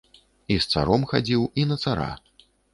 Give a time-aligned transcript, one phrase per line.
[0.55, 2.11] І з царом хадзіў, і на цара.